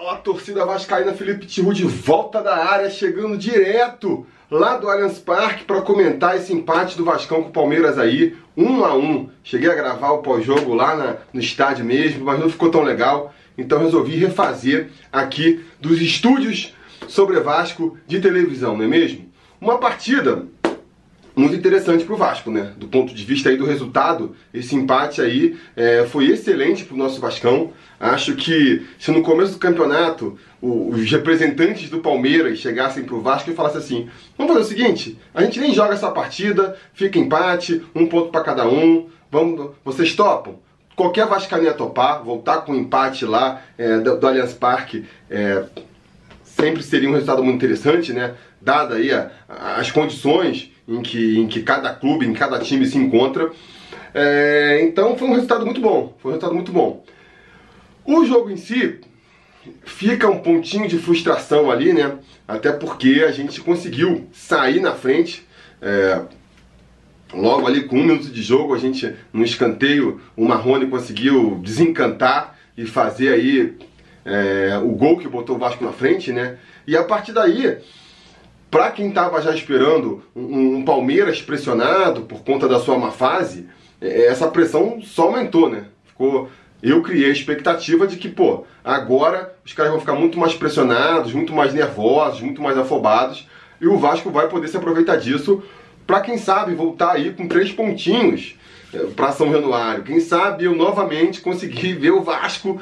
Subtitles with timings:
[0.00, 5.64] Fala, torcida vascaína, Felipe Tiru de volta da área, chegando direto lá do Allianz Parque
[5.64, 9.28] para comentar esse empate do Vascão com o Palmeiras aí, um a um.
[9.44, 13.34] Cheguei a gravar o pós-jogo lá na, no estádio mesmo, mas não ficou tão legal,
[13.58, 16.74] então resolvi refazer aqui dos estúdios
[17.06, 19.30] sobre Vasco de televisão, não é mesmo?
[19.60, 20.46] Uma partida
[21.34, 22.72] muito interessante para o Vasco, né?
[22.76, 26.98] Do ponto de vista aí do resultado, esse empate aí é, foi excelente para o
[26.98, 27.72] nosso Vascão.
[27.98, 33.50] Acho que se no começo do campeonato os representantes do Palmeiras chegassem para o Vasco
[33.50, 37.82] e falassem assim: vamos fazer o seguinte, a gente nem joga essa partida, fica empate,
[37.94, 40.58] um ponto para cada um, vamos, vocês topam?
[40.96, 45.64] Qualquer Vascaína topar, voltar com o empate lá é, do, do Allianz Parque, é,
[46.60, 48.34] sempre seria um resultado muito interessante, né?
[48.60, 49.30] Dada aí a,
[49.76, 53.50] as condições em que, em que cada clube, em cada time se encontra.
[54.12, 56.16] É, então foi um resultado muito bom.
[56.20, 57.04] Foi um resultado muito bom.
[58.04, 59.00] O jogo em si
[59.84, 62.18] fica um pontinho de frustração ali, né?
[62.46, 65.46] Até porque a gente conseguiu sair na frente.
[65.80, 66.22] É,
[67.32, 72.58] logo ali com um minuto de jogo, a gente no escanteio, o Marrone conseguiu desencantar
[72.76, 73.76] e fazer aí
[74.24, 76.58] é, o gol que botou o Vasco na frente, né?
[76.86, 77.78] E a partir daí
[78.70, 83.66] para quem estava já esperando um, um, Palmeiras pressionado por conta da sua má fase,
[84.00, 85.86] é, essa pressão só aumentou, né?
[86.04, 86.48] Ficou,
[86.80, 91.32] eu criei a expectativa de que, pô, agora os caras vão ficar muito mais pressionados,
[91.32, 93.48] muito mais nervosos, muito mais afobados,
[93.80, 95.62] e o Vasco vai poder se aproveitar disso
[96.06, 98.54] para quem sabe voltar aí com três pontinhos
[98.94, 100.04] é, para São Januário.
[100.04, 102.80] Quem sabe eu novamente conseguir ver o Vasco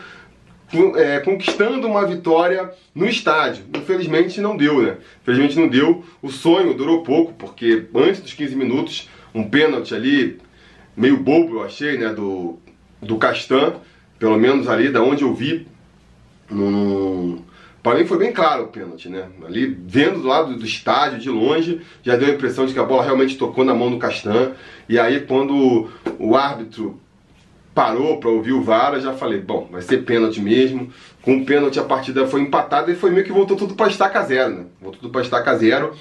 [0.97, 3.65] é, conquistando uma vitória no estádio.
[3.75, 4.99] Infelizmente não deu, né?
[5.23, 6.05] Infelizmente não deu.
[6.21, 10.39] O sonho durou pouco, porque antes dos 15 minutos, um pênalti ali,
[10.97, 12.13] meio bobo eu achei, né?
[12.13, 12.59] Do,
[13.01, 13.75] do Castan,
[14.19, 15.67] pelo menos ali da onde eu vi.
[17.83, 19.29] Para mim foi bem claro o pênalti, né?
[19.47, 22.85] Ali vendo do lado do estádio, de longe, já deu a impressão de que a
[22.85, 24.53] bola realmente tocou na mão do Castan.
[24.89, 27.01] E aí quando o árbitro
[27.79, 30.93] parou para ouvir o VAR, eu já falei, bom, vai ser pênalti mesmo.
[31.23, 34.21] Com o pênalti a partida foi empatada e foi meio que voltou tudo para estaca
[34.25, 34.65] zero, né?
[34.81, 35.95] Voltou tudo para estaca zero.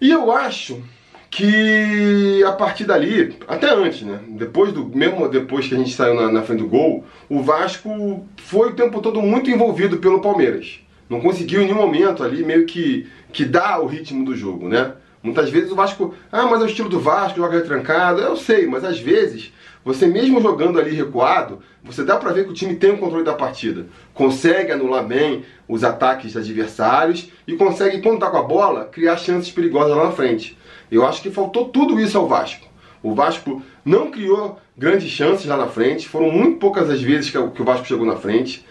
[0.00, 0.82] E eu acho
[1.30, 4.20] que a partir dali, até antes, né?
[4.26, 8.26] Depois do mesmo depois que a gente saiu na, na frente do gol, o Vasco
[8.38, 10.80] foi o tempo todo muito envolvido pelo Palmeiras.
[11.10, 14.94] Não conseguiu em nenhum momento ali meio que que dar o ritmo do jogo, né?
[15.24, 18.20] Muitas vezes o Vasco, ah, mas é o estilo do Vasco, joga retrancado.
[18.20, 22.50] Eu sei, mas às vezes você mesmo jogando ali recuado, você dá para ver que
[22.50, 23.86] o time tem o controle da partida.
[24.12, 29.50] Consegue anular bem os ataques adversários e consegue, quando tá com a bola, criar chances
[29.50, 30.58] perigosas lá na frente.
[30.92, 32.68] Eu acho que faltou tudo isso ao Vasco.
[33.02, 37.38] O Vasco não criou grandes chances lá na frente, foram muito poucas as vezes que
[37.38, 38.64] o Vasco chegou na frente.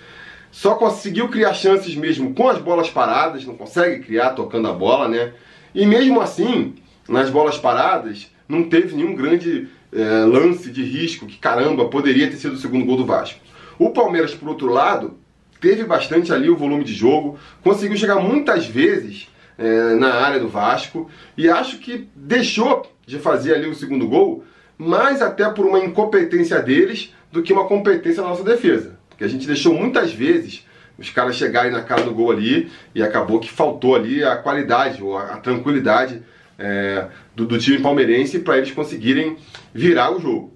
[0.52, 5.08] Só conseguiu criar chances mesmo com as bolas paradas, não consegue criar tocando a bola,
[5.08, 5.34] né?
[5.73, 6.75] E mesmo assim,
[7.07, 12.38] nas bolas paradas, não teve nenhum grande é, lance de risco que, caramba, poderia ter
[12.38, 13.39] sido o segundo gol do Vasco.
[13.79, 15.17] O Palmeiras, por outro lado,
[15.59, 20.47] teve bastante ali o volume de jogo, conseguiu chegar muitas vezes é, na área do
[20.47, 24.44] Vasco e acho que deixou de fazer ali o segundo gol,
[24.78, 29.00] mais até por uma incompetência deles do que uma competência da nossa defesa.
[29.09, 30.66] Porque a gente deixou muitas vezes
[30.97, 35.01] os caras chegarem na cara do gol ali e acabou que faltou ali a qualidade
[35.01, 36.21] ou a, a tranquilidade
[36.57, 39.37] é, do, do, time palmeirense para eles conseguirem
[39.73, 40.53] virar o jogo.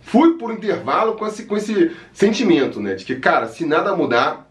[0.00, 2.94] Fui por intervalo com esse, com esse sentimento, né?
[2.94, 4.50] De que, cara, se nada mudar,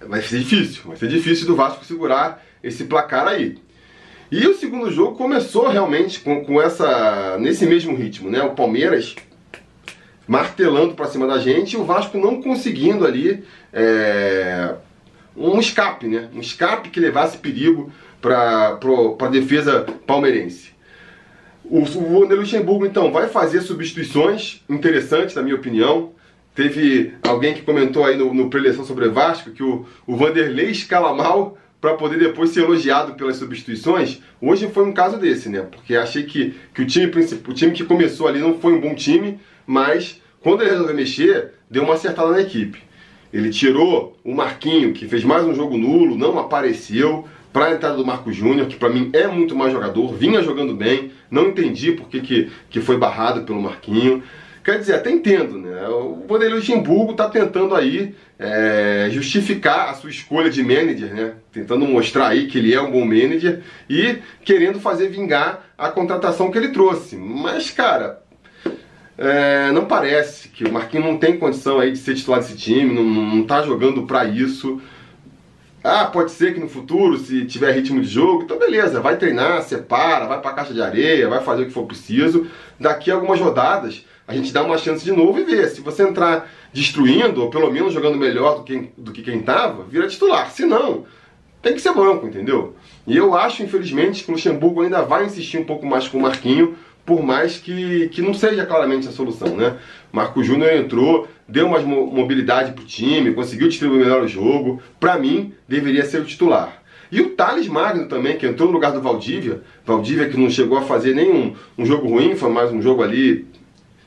[0.00, 0.82] vai ser difícil.
[0.86, 3.58] Vai ser difícil do Vasco segurar esse placar aí.
[4.30, 8.42] E o segundo jogo começou realmente com, com essa nesse mesmo ritmo, né?
[8.42, 9.14] O Palmeiras
[10.26, 14.74] martelando para cima da gente e o Vasco não conseguindo ali é,
[15.36, 16.28] um escape, né?
[16.34, 18.78] Um escape que levasse perigo para
[19.20, 20.72] a defesa palmeirense.
[21.64, 26.12] O, o Wander Luxemburgo, então, vai fazer substituições interessantes, na minha opinião.
[26.54, 31.14] Teve alguém que comentou aí no, no preleção sobre Vasco que o, o Vanderlei escala
[31.14, 34.18] mal para poder depois ser elogiado pelas substituições.
[34.40, 35.60] Hoje foi um caso desse, né?
[35.60, 37.12] Porque achei que, que o, time,
[37.46, 41.50] o time que começou ali não foi um bom time, mas quando ele resolveu mexer,
[41.68, 42.82] deu uma acertada na equipe.
[43.30, 47.98] Ele tirou o Marquinho, que fez mais um jogo nulo, não apareceu, para a entrada
[47.98, 51.92] do Marco Júnior, que para mim é muito mais jogador, vinha jogando bem, não entendi
[51.92, 54.22] por que, que, que foi barrado pelo Marquinho.
[54.64, 55.86] Quer dizer, até entendo, né?
[55.88, 61.34] O Vanderlei Luxemburgo está tentando aí é, justificar a sua escolha de manager, né?
[61.52, 66.50] Tentando mostrar aí que ele é um bom manager e querendo fazer vingar a contratação
[66.50, 67.14] que ele trouxe.
[67.14, 68.22] Mas, cara,
[69.18, 72.94] é, não parece que o Marquinhos não tem condição aí de ser titular desse time,
[72.94, 74.80] não, não tá jogando para isso.
[75.82, 79.60] Ah, pode ser que no futuro, se tiver ritmo de jogo, então beleza, vai treinar,
[79.60, 82.46] separa, vai pra caixa de areia, vai fazer o que for preciso.
[82.80, 85.68] Daqui a algumas rodadas, a gente dá uma chance de novo e vê.
[85.68, 89.84] Se você entrar destruindo, ou pelo menos jogando melhor do que, do que quem tava,
[89.84, 90.50] vira titular.
[90.50, 91.04] Se não,
[91.62, 92.74] tem que ser banco, entendeu?
[93.06, 96.22] E eu acho, infelizmente, que o Luxemburgo ainda vai insistir um pouco mais com o
[96.22, 96.74] Marquinho,
[97.04, 99.76] por mais que, que não seja claramente a solução, né?
[100.10, 104.80] Marco Júnior entrou, deu mais mobilidade pro time, conseguiu distribuir melhor o jogo.
[104.98, 106.82] Para mim, deveria ser o titular.
[107.12, 109.60] E o Thales Magno também, que entrou no lugar do Valdívia.
[109.84, 113.46] Valdívia que não chegou a fazer nenhum um jogo ruim, foi mais um jogo ali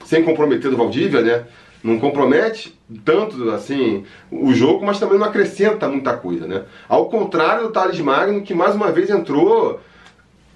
[0.07, 1.43] sem comprometer do Valdívia, né?
[1.83, 6.63] Não compromete tanto assim o jogo, mas também não acrescenta muita coisa, né?
[6.87, 9.81] Ao contrário do Thales Magno, que mais uma vez entrou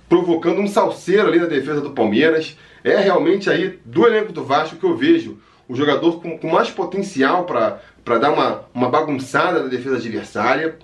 [0.08, 2.58] provocando um salseiro ali na defesa do Palmeiras.
[2.82, 5.38] É realmente aí do elenco do Vasco que eu vejo
[5.68, 10.78] o jogador com, com mais potencial para dar uma, uma bagunçada na defesa adversária.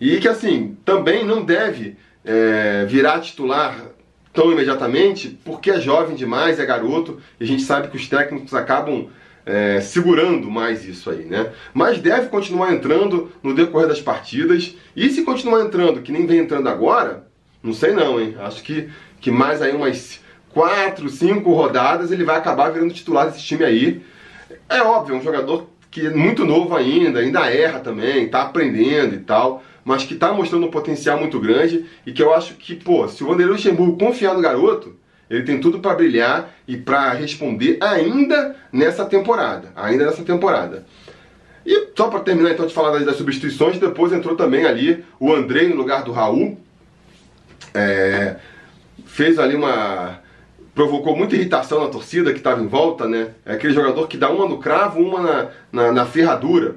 [0.00, 3.93] E que assim, também não deve é, virar titular
[4.34, 8.52] tão imediatamente, porque é jovem demais, é garoto, e a gente sabe que os técnicos
[8.52, 9.06] acabam
[9.46, 11.52] é, segurando mais isso aí, né?
[11.72, 16.40] Mas deve continuar entrando no decorrer das partidas, e se continuar entrando, que nem vem
[16.40, 17.28] entrando agora,
[17.62, 18.34] não sei não, hein?
[18.40, 18.90] Acho que,
[19.20, 20.20] que mais aí umas
[20.50, 24.02] quatro, cinco rodadas ele vai acabar virando titular desse time aí.
[24.68, 29.14] É óbvio, é um jogador que é muito novo ainda, ainda erra também, tá aprendendo
[29.14, 32.74] e tal, mas que tá mostrando um potencial muito grande e que eu acho que,
[32.74, 34.96] pô, se o Vanderlei Luxemburgo confiar no garoto,
[35.28, 40.86] ele tem tudo para brilhar e para responder ainda nessa temporada, ainda nessa temporada.
[41.66, 45.68] E só para terminar então de falar das, substituições, depois entrou também ali o Andrei
[45.68, 46.58] no lugar do Raul,
[47.72, 48.36] é,
[49.06, 50.20] fez ali uma.
[50.74, 53.28] provocou muita irritação na torcida que estava em volta, né?
[53.46, 56.76] É aquele jogador que dá uma no cravo, uma na, na, na ferradura.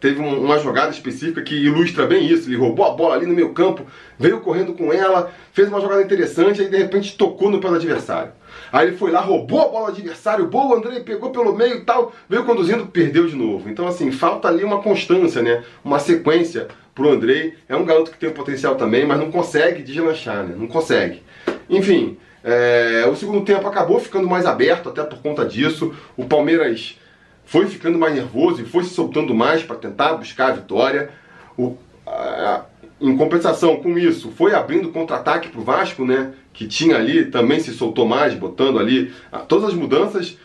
[0.00, 2.48] Teve um, uma jogada específica que ilustra bem isso.
[2.48, 3.86] Ele roubou a bola ali no meio campo,
[4.18, 7.76] veio correndo com ela, fez uma jogada interessante e de repente tocou no pé do
[7.76, 8.32] adversário.
[8.72, 11.80] Aí ele foi lá, roubou a bola do adversário, boa, André pegou pelo meio e
[11.84, 13.68] tal, veio conduzindo, perdeu de novo.
[13.68, 15.62] Então, assim, falta ali uma constância, né?
[15.84, 17.54] Uma sequência pro Andrei.
[17.68, 20.54] É um garoto que tem um potencial também, mas não consegue deslanchar, né?
[20.58, 21.22] Não consegue.
[21.70, 25.94] Enfim, é, o segundo tempo acabou ficando mais aberto, até por conta disso.
[26.16, 26.98] O Palmeiras
[27.46, 31.10] foi ficando mais nervoso e foi se soltando mais para tentar buscar a vitória.
[31.56, 31.76] O,
[32.06, 32.64] a,
[33.00, 36.32] em compensação com isso, foi abrindo contra-ataque para o Vasco, né?
[36.52, 39.12] Que tinha ali, também se soltou mais, botando ali.
[39.48, 40.38] Todas as mudanças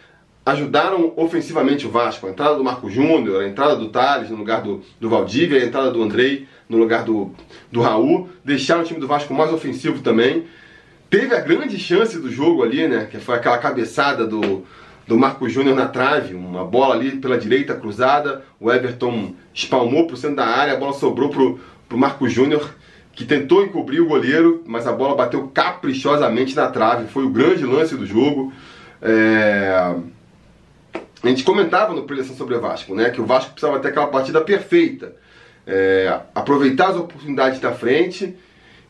[0.46, 2.28] ajudaram ofensivamente o Vasco.
[2.28, 5.66] A entrada do Marco Júnior, a entrada do Thales no lugar do, do Valdívia, a
[5.66, 7.32] entrada do Andrei no lugar do,
[7.72, 10.46] do Raul, deixaram o time do Vasco mais ofensivo também.
[11.10, 13.08] Teve a grande chance do jogo ali, né?
[13.10, 14.66] Que foi aquela cabeçada do,
[15.08, 20.14] do Marco Júnior na trave, uma bola ali pela direita cruzada, o Everton espalmou para
[20.14, 21.60] o centro da área, a bola sobrou pro,
[21.90, 22.74] pro Marco Júnior,
[23.14, 27.66] que tentou encobrir o goleiro, mas a bola bateu caprichosamente na trave, foi o grande
[27.66, 28.54] lance do jogo.
[29.02, 29.96] É
[31.24, 33.10] a gente comentava no preleção sobre o Vasco, né?
[33.12, 35.16] Que o Vasco precisava ter aquela partida perfeita.
[35.68, 38.36] É, aproveitar as oportunidades da frente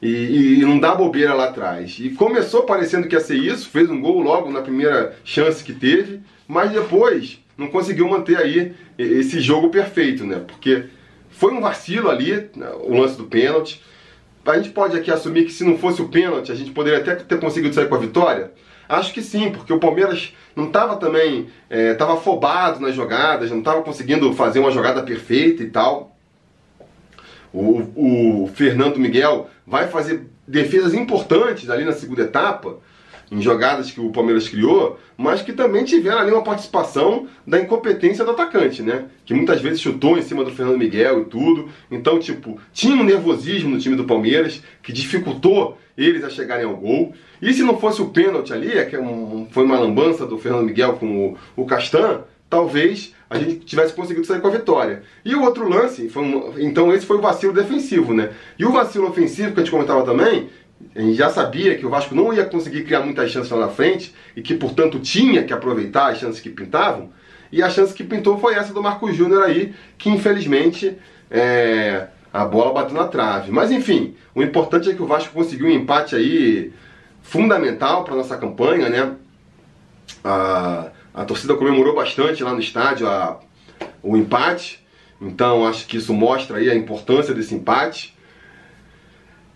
[0.02, 1.98] e, e, não dar bobeira lá atrás.
[2.00, 5.74] E começou parecendo que ia ser isso, fez um gol logo na primeira chance que
[5.74, 10.44] teve, mas depois não conseguiu manter aí esse jogo perfeito, né?
[10.46, 10.86] Porque
[11.30, 13.82] foi um vacilo ali, né, o lance do pênalti.
[14.46, 17.16] A gente pode aqui assumir que se não fosse o pênalti, a gente poderia até
[17.16, 18.52] ter conseguido sair com a vitória.
[18.90, 23.60] Acho que sim, porque o Palmeiras não estava também, estava é, afobado nas jogadas, não
[23.60, 26.11] estava conseguindo fazer uma jogada perfeita e tal.
[27.54, 32.78] O, o Fernando Miguel vai fazer defesas importantes ali na segunda etapa,
[33.32, 38.26] em jogadas que o Palmeiras criou, mas que também tiveram ali uma participação da incompetência
[38.26, 39.06] do atacante, né?
[39.26, 41.70] Que muitas vezes chutou em cima do Fernando Miguel e tudo.
[41.90, 46.76] Então, tipo, tinha um nervosismo no time do Palmeiras que dificultou eles a chegarem ao
[46.76, 47.14] gol.
[47.42, 49.00] E se não fosse o pênalti ali, é que é
[49.52, 54.28] foi uma lambança do Fernando Miguel com o, o Castan, talvez a gente tivesse conseguido
[54.28, 55.04] sair com a vitória.
[55.24, 58.32] E o outro lance, um, então esse foi o vacilo defensivo, né?
[58.60, 60.50] E o vacilo ofensivo que a gente comentava também,
[60.94, 63.68] a gente já sabia que o Vasco não ia conseguir criar muitas chances lá na
[63.70, 67.10] frente e que, portanto, tinha que aproveitar as chances que pintavam.
[67.52, 70.98] E a chance que pintou foi essa do Marcos Júnior aí, que infelizmente
[71.30, 73.50] é, a bola bateu na trave.
[73.50, 76.74] Mas enfim, o importante é que o Vasco conseguiu um empate aí
[77.22, 79.16] fundamental para nossa campanha, né?
[80.24, 83.40] A, a torcida comemorou bastante lá no estádio a,
[84.02, 84.80] o empate.
[85.20, 88.16] Então acho que isso mostra aí a importância desse empate.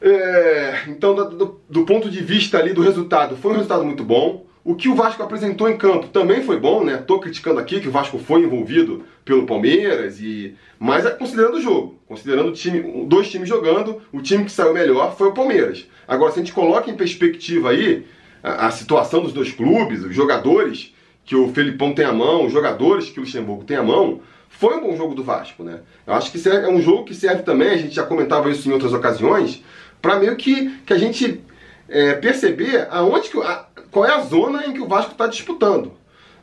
[0.02, 4.46] É, então, do, do, ponto de vista ali do resultado, foi um resultado muito bom.
[4.64, 6.98] o que o Vasco apresentou em campo também foi bom, né?
[6.98, 11.62] Tô criticando aqui que o Vasco foi envolvido pelo Palmeiras e mas é considerando o
[11.62, 15.88] jogo, considerando o time, dois times jogando, o time que saiu melhor foi o Palmeiras.
[16.08, 18.06] Agora se a gente coloca em perspectiva aí
[18.44, 20.94] a, a situação dos dois clubes, os jogadores
[21.26, 24.78] que o Felipão tem a mão, os jogadores que o Luxemburgo tem a mão, foi
[24.78, 25.80] um bom jogo do Vasco, né?
[26.06, 28.72] Eu acho que é um jogo que serve também, a gente já comentava isso em
[28.72, 29.64] outras ocasiões,
[30.02, 31.42] para meio que, que a gente
[31.90, 35.94] é, perceber aonde que, a, qual é a zona em que o Vasco está disputando.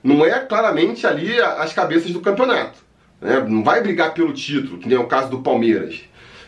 [0.02, 2.78] Não é claramente ali as cabeças do campeonato.
[3.20, 3.40] Né?
[3.48, 6.00] Não vai brigar pelo título, que nem é o caso do Palmeiras.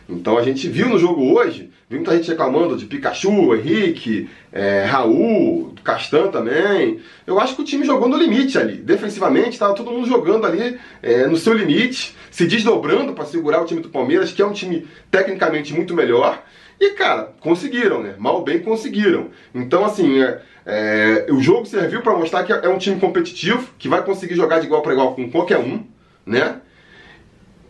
[0.09, 4.85] Então a gente viu no jogo hoje, viu muita gente reclamando de Pikachu, Henrique, é,
[4.85, 7.01] Raul, Castan também.
[7.27, 8.77] Eu acho que o time jogou no limite ali.
[8.77, 13.65] Defensivamente, estava todo mundo jogando ali é, no seu limite, se desdobrando para segurar o
[13.65, 16.43] time do Palmeiras, que é um time tecnicamente muito melhor.
[16.81, 18.15] E, cara, conseguiram, né?
[18.19, 19.31] Mal bem conseguiram.
[19.55, 23.89] Então, assim, é, é, o jogo serviu para mostrar que é um time competitivo, que
[23.89, 25.85] vai conseguir jogar de igual para igual com qualquer um,
[26.27, 26.61] né?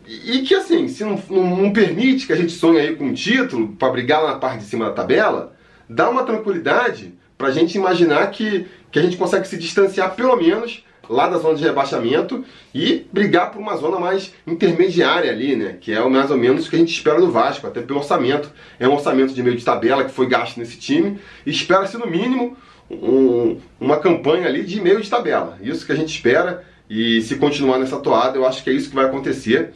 [0.07, 3.15] E, que, assim, se não, não, não, permite que a gente sonhe aí com um
[3.15, 5.55] título para brigar lá na parte de cima da tabela,
[5.89, 10.37] dá uma tranquilidade para a gente imaginar que, que a gente consegue se distanciar pelo
[10.37, 12.45] menos lá da zona de rebaixamento
[12.75, 15.77] e brigar por uma zona mais intermediária ali, né?
[15.81, 18.51] Que é mais ou menos o que a gente espera do Vasco, até pelo orçamento.
[18.79, 22.57] É um orçamento de meio de tabela que foi gasto nesse time espera-se no mínimo
[22.91, 25.59] um, uma campanha ali de meio de tabela.
[25.63, 28.91] Isso que a gente espera e se continuar nessa toada, eu acho que é isso
[28.91, 29.73] que vai acontecer.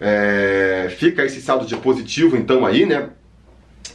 [0.00, 3.10] É, fica esse saldo de positivo então aí, né?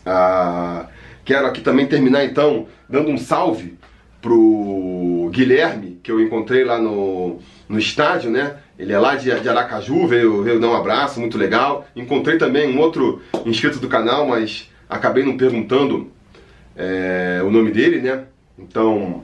[0.05, 0.88] Ah,
[1.24, 3.77] quero aqui também terminar então dando um salve
[4.22, 8.57] pro Guilherme, que eu encontrei lá no, no estádio, né?
[8.77, 11.86] Ele é lá de, de Aracaju, veio, veio dar um abraço, muito legal.
[11.95, 16.12] Encontrei também um outro inscrito do canal, mas acabei não perguntando
[16.75, 18.24] é, o nome dele, né?
[18.57, 19.24] Então,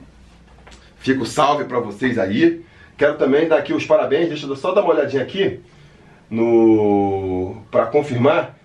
[0.97, 2.63] fico salve para vocês aí.
[2.97, 5.61] Quero também dar aqui os parabéns, deixa eu só dar uma olhadinha aqui
[6.29, 8.57] no para confirmar.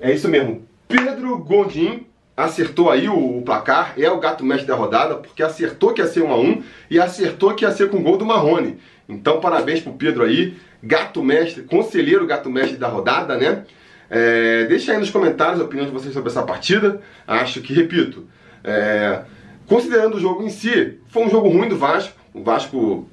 [0.00, 0.66] É isso mesmo.
[0.86, 2.06] Pedro Gondim
[2.36, 6.06] acertou aí o, o, placar, é o gato mestre da rodada, porque acertou que ia
[6.06, 8.78] ser 1 a 1 e acertou que ia ser com gol do Marrone.
[9.08, 13.64] Então, parabéns pro Pedro aí, gato mestre, conselheiro gato mestre da rodada, né?
[14.08, 17.00] É, deixa aí nos comentários a opinião de vocês sobre essa partida.
[17.26, 18.26] Acho que, repito,
[18.62, 19.22] é,
[19.66, 22.14] considerando o jogo em si, foi um jogo ruim do Vasco.
[22.32, 23.08] O Vasco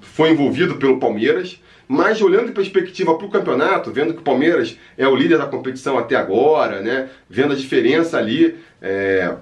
[0.00, 1.59] foi envolvido pelo Palmeiras.
[1.92, 5.46] Mas olhando em perspectiva para o campeonato, vendo que o Palmeiras é o líder da
[5.46, 7.08] competição até agora, né?
[7.28, 9.34] Vendo a diferença ali é,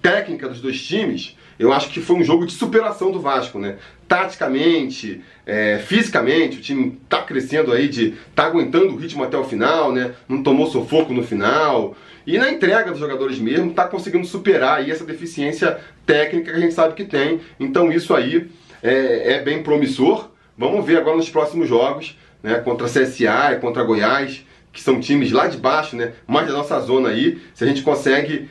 [0.00, 3.78] técnica dos dois times, eu acho que foi um jogo de superação do Vasco, né?
[4.06, 9.42] Taticamente, é, fisicamente, o time está crescendo aí, de tá aguentando o ritmo até o
[9.42, 10.12] final, né?
[10.28, 11.96] Não tomou sufoco no final.
[12.24, 15.76] E na entrega dos jogadores mesmo, está conseguindo superar aí essa deficiência
[16.06, 17.40] técnica que a gente sabe que tem.
[17.58, 18.48] Então isso aí
[18.80, 20.29] é, é bem promissor.
[20.60, 25.00] Vamos ver agora nos próximos jogos, né, contra a CSA e contra Goiás, que são
[25.00, 28.46] times lá de baixo, né, mais da nossa zona aí, se a gente consegue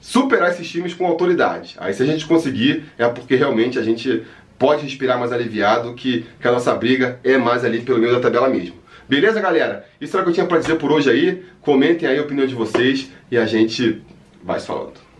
[0.00, 1.76] superar esses times com autoridade.
[1.78, 4.24] Aí se a gente conseguir, é porque realmente a gente
[4.58, 8.18] pode respirar mais aliviado, que, que a nossa briga é mais ali pelo meio da
[8.18, 8.74] tabela mesmo.
[9.08, 9.86] Beleza, galera?
[10.00, 11.44] Isso era o que eu tinha para dizer por hoje aí.
[11.60, 14.02] Comentem aí a opinião de vocês e a gente
[14.42, 15.11] vai falando.